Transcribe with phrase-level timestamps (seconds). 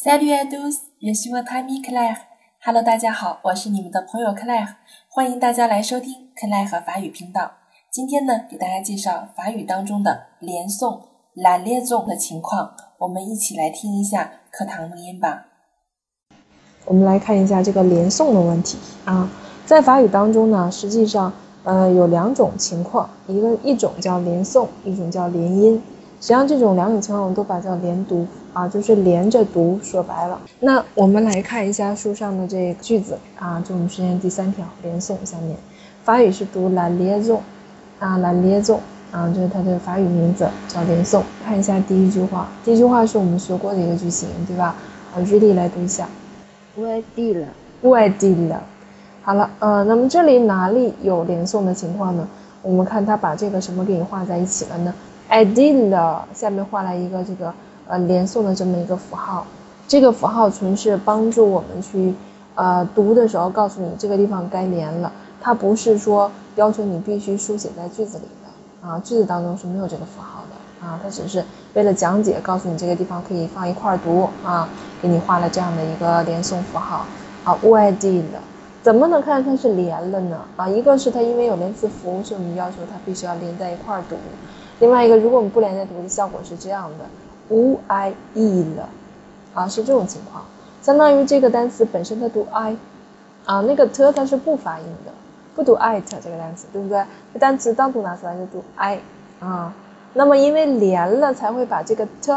[0.00, 2.18] Salut à tous, je suis votre ami Claire.
[2.64, 4.76] Hello，大家好，我是你们的朋友 Claire，
[5.08, 7.50] 欢迎大家来收听 Claire 法语频道。
[7.90, 11.00] 今天呢，给大家介绍法语当中的连诵、
[11.34, 15.46] la liaison 的情况，我们一起来听一下课堂录音吧。
[16.84, 19.28] 我们来看一下这个连诵的问题啊，
[19.66, 21.32] 在法语当中呢，实际上
[21.64, 25.82] 呃有两种情况，一个一种叫连诵，一种叫连音。
[26.20, 29.78] 实际上这种两种情况，我们都把叫连读啊，就是连着读。
[29.82, 35.56] 说白了，那我们来看一下书上的这个句子啊，就我们实验第三条连诵下面，
[36.02, 37.38] 法语是读 la liaison
[38.00, 38.78] 啊，la liaison
[39.12, 41.22] 啊，这是它的法语名字叫连诵。
[41.44, 44.74] 看一下第一句话，第一句话是我们学过的一个句型，对吧？
[45.14, 46.08] 啊，瑞丽来读一下？
[49.22, 52.26] 好了，呃，那么这里哪里有连诵的情况呢？
[52.62, 54.92] 我们看它把这个什么给你画在一起了呢
[55.30, 57.52] ？ideal 下面画了一个这个
[57.86, 59.46] 呃连诵的这么一个符号，
[59.86, 62.14] 这个符号纯是帮助我们去
[62.54, 74.68] 呃读的时候告诉你这个地方该连了，它不是说要求你必须书写在句子里的啊，句子当中是没有这个符号的啊，它只是为了讲解告诉你这个地方可以放一块读啊，
[75.02, 77.04] 给你画了这样的一个连诵符号
[77.44, 78.22] 啊，ideal
[78.82, 80.38] 怎么能看它是连了呢？
[80.56, 84.16] 啊，一个是它因为有连字符，所以我们要求它必须要连在一块儿读。
[84.80, 87.06] 另外一个，如果我们不连着读的效果是这样的
[87.54, 88.88] ，u i e 了，
[89.52, 90.44] 啊，是这种情况，
[90.82, 92.76] 相当于这个单词本身它读 i，
[93.44, 95.10] 啊，那个 t 它是不发音的，
[95.56, 97.04] 不读 it 这个单词，对不对？
[97.32, 99.00] 这单词单独拿出来就读 i，
[99.40, 99.74] 啊，
[100.14, 102.32] 那么因为连了才会把这个 t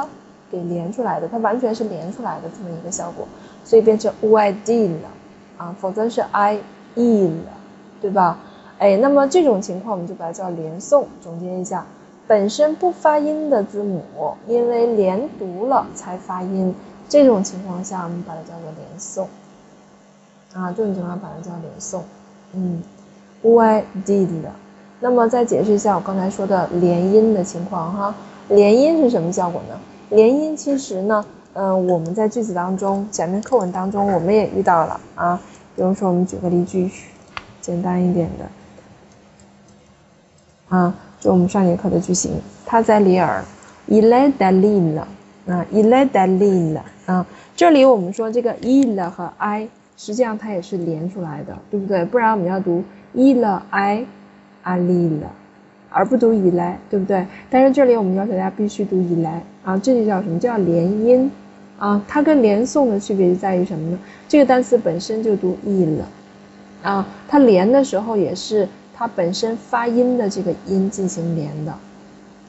[0.51, 3.27] 给连出来的，它完全是连出来的这么一个效果，
[3.63, 5.09] 所以变成 u i d 了，
[5.57, 6.59] 啊，否则是 i
[6.95, 7.51] e 了，
[8.01, 8.39] 对吧？
[8.79, 11.85] 哎，那么这种情况我们就把它叫连诵，总结一下。
[12.31, 14.05] 本身不发音的字母，
[14.47, 16.73] 因为连读了才发音，
[17.09, 19.27] 这种情况下我们把它叫做连诵。
[20.57, 21.99] 啊，这种情况把它叫连诵。
[22.53, 22.81] 嗯
[23.41, 24.29] ，Why did。
[25.01, 28.15] 那么再解释一下我刚才说的连音的情况哈。
[28.47, 29.77] 连音是什么效果呢？
[30.09, 35.37] 连音其实呢，嗯，我们在句子当中，前面课文当中我们也遇到了啊。
[35.75, 36.89] 比如说我们举个例句，
[37.59, 38.29] 简单一点
[40.69, 40.77] 的。
[40.77, 40.95] 啊。
[41.21, 42.31] 就我们上节课的句型，
[42.65, 43.45] 他在里尔
[43.87, 45.07] ，il est d a l i 了
[45.45, 47.27] 啊，il est d a l i 了啊。
[47.55, 52.03] 这里我们说这个 il 和 i，实际上它也是连出来的，对不对？
[52.05, 52.83] 不然我们要读
[53.15, 53.39] il
[53.69, 54.03] i
[54.63, 55.31] a l i 了，
[55.91, 57.23] 而不读 il，对不对？
[57.51, 59.23] 但是这里我们要求大家必须读 il
[59.63, 61.29] 啊，这就叫什么叫连音
[61.77, 62.03] 啊？
[62.07, 63.99] 它跟连诵的区别就在于什么呢？
[64.27, 65.99] 这个单词本身就读 il
[66.81, 68.67] 啊，它连的时候也是。
[69.01, 71.73] 它本身发音的这个音进行连的，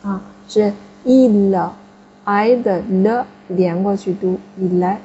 [0.03, 0.71] 啊，是
[1.03, 1.75] i 了
[2.25, 5.01] ，i 的了连过去读 i 来，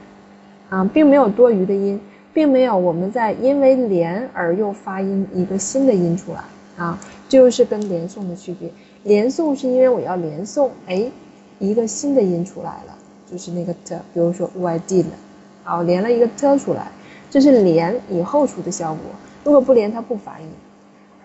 [0.67, 2.01] 啊，并没有多余的音，
[2.33, 6.43] 并没有我们在因为连而又发音一个新的音出来，
[6.83, 6.99] 啊，
[7.29, 8.69] 就是跟连诵的区别。
[9.05, 11.09] 连诵是因为我要连诵，哎，
[11.59, 12.97] 一个新的音出来了，
[13.31, 15.05] 就是那个 t，比如说 y did，
[15.63, 16.91] 好，连了一个 t 出来，
[17.31, 19.01] 这是连以后出的效果。
[19.45, 20.47] 如果不连，它不发音。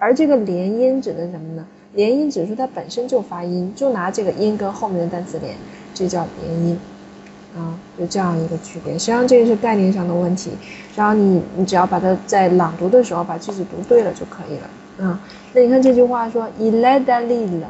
[0.02, 1.64] 而这个连音指的什么呢？
[1.94, 5.54] 连音指出它本身就发音，就拿这个音跟后面的单词连，
[5.94, 6.76] 这叫连音，
[7.56, 8.94] 啊，有这样一个区别。
[8.94, 10.50] 实际上这个是概念上的问题，
[10.96, 15.20] 然后你你只要把它在朗读的时候把句子读对了就可以了，啊，
[15.52, 17.68] 那你看这句话说 e l e d a l i 了，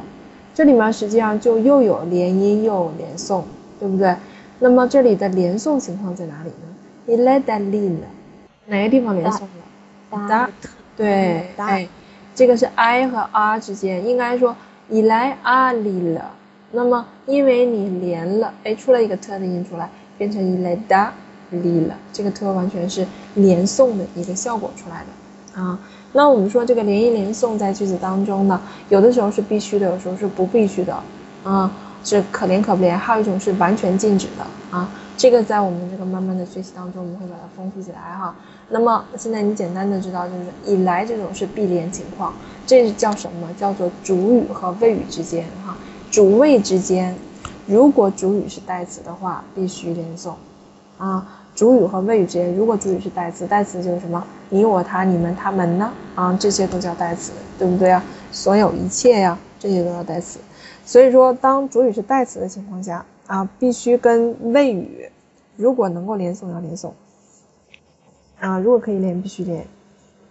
[0.55, 3.43] 这里面实际上就又有连音又有连诵，
[3.79, 4.15] 对不对？
[4.57, 6.65] 那么这里的连诵情况在哪里呢
[7.05, 8.07] e l e d a l i 了，
[8.65, 10.47] 哪个地方连诵了？da，
[10.97, 11.87] 对，哎。
[12.35, 14.55] 这个是 i 和 r 之间，应该说
[14.89, 16.31] 以来阿里了。
[16.71, 21.13] 那么因为你连了，哎，出了一个特的音出来，变成以来达
[21.51, 21.95] 里了。
[22.11, 23.05] 这个特完全是
[23.35, 25.77] 连诵的一个效果出来的啊。
[26.13, 30.95] 那我们说这个连音连诵在句子当中呢，有的时候是必须的，有时候是不必须的
[31.43, 31.71] 啊，
[32.03, 32.97] 是可连可不连。
[32.97, 34.89] 还有一种是完全禁止的啊。
[35.15, 38.35] 这个在我们这个慢慢的学习当中，我们会把它丰富起来哈。
[38.69, 42.33] 那么现在你简单的知道，就是以来这种是必连情况，
[42.65, 43.47] 这是叫什么？
[43.53, 45.75] 叫做主语和谓语之间哈，
[46.09, 47.15] 主谓之间，
[47.67, 50.33] 如果主语是代词的话，必须连诵
[50.97, 51.39] 啊。
[51.55, 54.25] 主语和谓语之间，如果主语是代词，代词就是什么？
[54.49, 55.91] 你我他你们他们呢？
[56.15, 58.03] 啊，这些都叫代词，对不对啊？
[58.31, 60.39] 所有一切呀，这些都叫代词。
[60.85, 63.05] 所以说，当主语是代词的情况下。
[63.25, 65.09] 啊，必须跟谓语，
[65.55, 66.91] 如果能够连诵要连诵，
[68.43, 69.65] 啊，如果可以连必须连。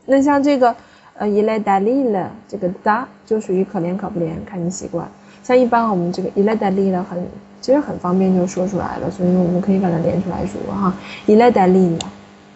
[0.05, 0.77] 那像这个
[1.15, 5.09] 呃，il est d a l i 了，这个 da 就属于可连可不连，看你习惯。
[5.43, 7.27] 像一般我们这个 il est d a l i 了很
[7.63, 10.93] 其实很方便就说出来了，所以我们可以把它连出来说哈。
[11.27, 11.99] 伊莱达利了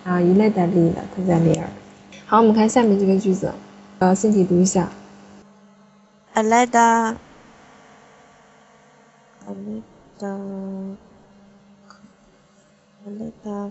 [0.04, 1.68] 啊，伊莱达利了，他在那儿。
[2.26, 3.50] 好，我们看下面这个句子，
[4.00, 4.90] 呃，先体读一下。
[6.34, 7.16] 阿莱达，阿
[9.46, 9.80] 莱
[10.18, 10.28] 达，
[13.04, 13.70] 阿莱达，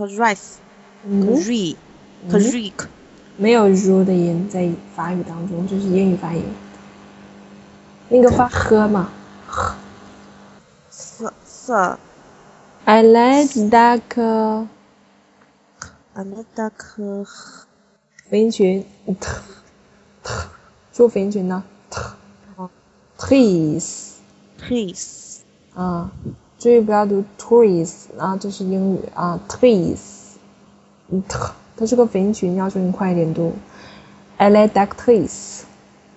[0.00, 0.54] 可 rice，
[1.02, 1.08] 可
[1.42, 1.76] re，
[2.30, 2.72] 可 re，
[3.36, 6.42] 没有 r 的音在法语当中，就是英语发音。
[8.08, 9.10] 那个发呵嘛，
[9.46, 9.74] 呵，
[10.88, 11.98] 色色。
[12.86, 14.66] I like duck。
[16.14, 17.26] 阿莱达克，
[18.30, 18.82] 复音群，
[19.20, 19.42] 特
[20.22, 20.48] 特，
[20.94, 21.62] 说复音群呢？
[21.90, 22.16] 特
[23.18, 25.40] ，trees，trees，
[25.74, 26.10] 啊，
[26.60, 29.96] 注意不要读 trees 啊，这是英语啊，trees，
[31.26, 33.54] 特，它是个辅音群，要求你快一点读。
[34.38, 35.62] Trees，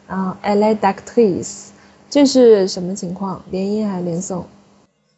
[0.06, 1.68] 啊 trees，
[2.10, 3.42] 这是什么情况？
[3.51, 4.44] 连音还是连诵？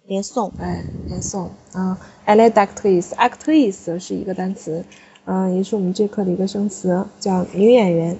[0.05, 4.85] 连诵，哎，连诵啊 actress，actress 是一个单词，
[5.25, 8.19] 嗯，也是我们这课的一个生词，叫女演员，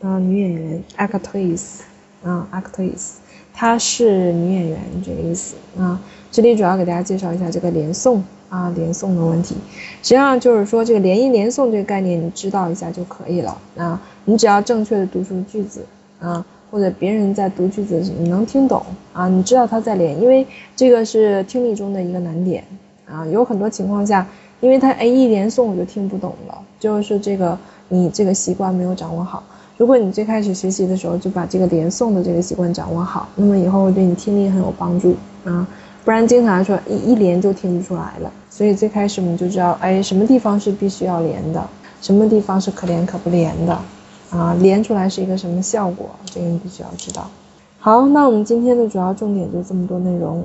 [0.00, 1.82] 嗯，女演员，actress，
[2.24, 3.18] 啊，actress，
[3.52, 6.00] 她是女演员这个意思啊。
[6.30, 9.54] 这里主要给大家介绍一下这个连诵啊，连诵的问题，
[10.02, 15.84] 实际上就是说这个连音连诵这个概念你知道一下就可以了啊，你只要正确的读出句子
[16.20, 16.44] 啊。
[16.70, 18.82] 或者别人在读句子，你能听懂
[19.12, 19.28] 啊？
[19.28, 22.64] 你知道他在连，因为这个是听力中的一个难点
[23.04, 23.26] 啊。
[23.26, 24.26] 有很多情况下，
[24.60, 27.58] 因为他哎一连诵我就听不懂了，就是这个
[27.90, 29.44] 你这个习惯没有掌握好。
[29.82, 35.66] 如果你最开始学习的时候就把这个连诵的这个习惯掌握好，那么以后会对你听力很有帮助啊。
[36.04, 38.32] 不然经常说一一连就听不出来了。
[38.48, 41.68] 所以最开始我们就知道，哎，什么地方是必须要连的，
[42.00, 43.76] 什么地方是可连可不连的。
[44.30, 46.10] 啊，连出来是一个什么效果？
[46.26, 47.28] 这个你必须要知道。
[47.80, 50.44] 好，那我们今天的主要重点就这么多内容。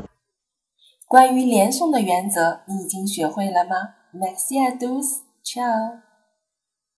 [1.07, 3.75] 关于连诵的原则，你已经学会了吗
[4.15, 6.06] ？Merci à tous，ciao。